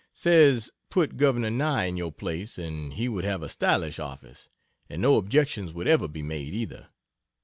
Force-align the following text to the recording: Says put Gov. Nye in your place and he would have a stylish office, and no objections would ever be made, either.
Says 0.15 0.71
put 0.89 1.15
Gov. 1.15 1.37
Nye 1.37 1.85
in 1.85 1.95
your 1.95 2.11
place 2.11 2.57
and 2.57 2.93
he 2.95 3.07
would 3.07 3.23
have 3.23 3.43
a 3.43 3.47
stylish 3.49 3.99
office, 3.99 4.49
and 4.89 4.99
no 4.99 5.15
objections 5.17 5.73
would 5.73 5.87
ever 5.87 6.07
be 6.07 6.23
made, 6.23 6.55
either. 6.55 6.87